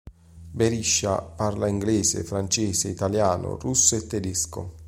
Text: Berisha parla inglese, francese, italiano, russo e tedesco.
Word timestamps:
Berisha 0.55 1.21
parla 1.21 1.67
inglese, 1.69 2.23
francese, 2.23 2.87
italiano, 2.89 3.55
russo 3.59 3.95
e 3.95 4.07
tedesco. 4.07 4.79